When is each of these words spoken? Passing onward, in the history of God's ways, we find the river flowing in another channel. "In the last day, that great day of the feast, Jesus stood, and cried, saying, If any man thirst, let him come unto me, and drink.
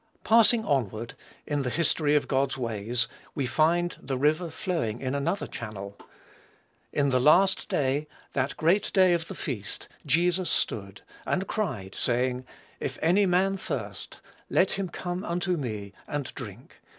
Passing 0.23 0.65
onward, 0.65 1.13
in 1.45 1.61
the 1.61 1.69
history 1.69 2.15
of 2.15 2.27
God's 2.27 2.57
ways, 2.57 3.07
we 3.35 3.45
find 3.45 3.95
the 4.01 4.17
river 4.17 4.49
flowing 4.49 4.99
in 4.99 5.13
another 5.13 5.45
channel. 5.45 5.95
"In 6.91 7.11
the 7.11 7.19
last 7.19 7.69
day, 7.69 8.07
that 8.33 8.57
great 8.57 8.89
day 8.95 9.13
of 9.13 9.27
the 9.27 9.35
feast, 9.35 9.87
Jesus 10.03 10.49
stood, 10.49 11.01
and 11.23 11.45
cried, 11.45 11.93
saying, 11.93 12.47
If 12.79 12.97
any 13.03 13.27
man 13.27 13.57
thirst, 13.57 14.21
let 14.49 14.71
him 14.71 14.89
come 14.89 15.23
unto 15.23 15.55
me, 15.55 15.93
and 16.07 16.23
drink. 16.33 16.77